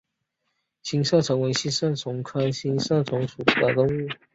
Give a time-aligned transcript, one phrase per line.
[0.81, 4.09] 星射虫为星射虫科星射虫属的动物。